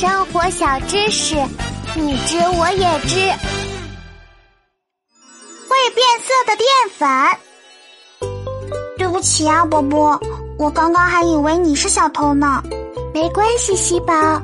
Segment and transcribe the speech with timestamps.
[0.00, 1.36] 生活小知识，
[1.94, 3.16] 你知我也知。
[5.68, 7.06] 会变色的淀粉。
[8.96, 10.18] 对不起啊，波波，
[10.58, 12.62] 我刚刚还以为你是小偷呢。
[13.12, 14.40] 没关系，喜宝，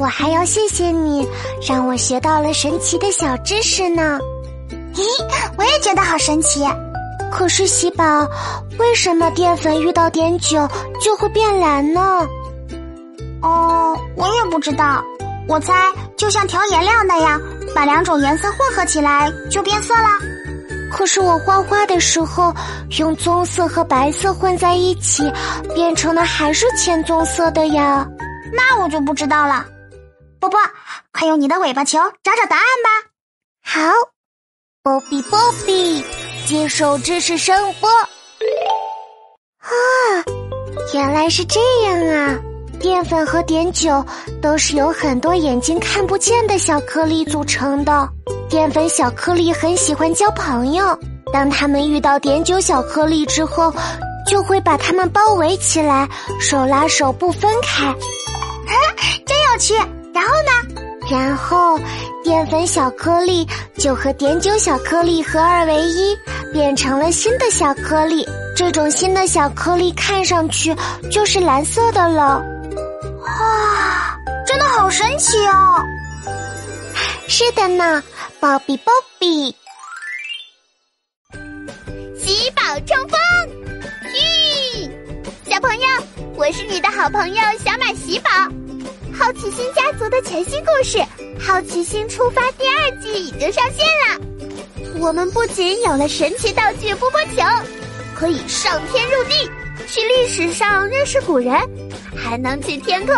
[0.00, 1.24] 我还要谢谢你，
[1.64, 4.18] 让我学到了神奇的小知识呢。
[4.96, 5.04] 咦，
[5.56, 6.66] 我也觉得好神奇。
[7.30, 8.26] 可是喜宝，
[8.80, 10.68] 为什么淀粉遇到碘酒
[11.00, 12.26] 就会变蓝呢？
[13.40, 13.77] 哦，
[14.38, 15.04] 也不知道。
[15.48, 15.72] 我猜
[16.16, 17.40] 就像调颜料那样，
[17.74, 20.08] 把两种颜色混合起来就变色了。
[20.90, 22.54] 可是我画画的时候，
[22.98, 25.22] 用棕色和白色混在一起，
[25.74, 28.06] 变成的还是浅棕色的呀。
[28.52, 29.64] 那我就不知道了。
[30.40, 30.58] 波波，
[31.12, 32.88] 快用你的尾巴球找找答案吧。
[33.62, 33.80] 好，
[34.82, 36.04] 波比波比，
[36.46, 37.88] 接受知识声波。
[39.60, 39.68] 啊，
[40.94, 42.38] 原来是这样啊！
[42.80, 44.04] 淀粉和碘酒
[44.40, 48.08] 都是由很多眼睛看不见的小颗粒组成的。
[48.48, 50.98] 淀粉小颗粒很喜欢交朋友，
[51.32, 53.72] 当它们遇到碘酒小颗粒之后，
[54.26, 56.08] 就会把它们包围起来，
[56.40, 57.86] 手拉手不分开。
[57.86, 57.94] 啊，
[59.26, 59.74] 真有趣！
[60.14, 60.80] 然后呢？
[61.10, 61.78] 然后
[62.22, 66.16] 淀粉小颗粒就和碘酒小颗粒合二为一，
[66.52, 68.26] 变成了新的小颗粒。
[68.54, 70.74] 这种新的小颗粒看上去
[71.10, 72.42] 就是蓝色的了。
[74.88, 75.84] 好神奇哦！
[77.28, 78.02] 是的呢，
[78.40, 78.84] 鲍比鲍
[79.18, 79.54] 比，
[82.18, 83.20] 喜宝冲锋，
[84.14, 84.90] 吁！
[85.44, 85.86] 小朋友，
[86.36, 88.30] 我是你的好朋友小马喜宝。
[89.12, 90.96] 好奇心家族的全新故事
[91.38, 94.98] 《好奇心出发》第二季已经上线了。
[95.00, 97.42] 我们不仅有了神奇道具波波球，
[98.14, 99.50] 可以上天入地，
[99.86, 101.52] 去历史上认识古人。
[102.16, 103.14] 还能去天空、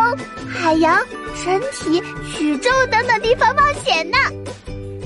[0.47, 1.03] 海洋、
[1.37, 2.03] 身体、
[2.41, 4.19] 宇宙等等地方冒险呢！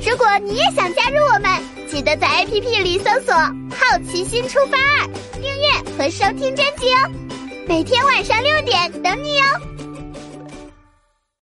[0.06, 3.34] 如果你也想加入我们，记得在 APP 里搜索
[3.70, 5.08] “好奇心出发二”，
[5.40, 7.10] 订阅和收听专辑哦。
[7.66, 9.73] 每天晚上六点等你哦。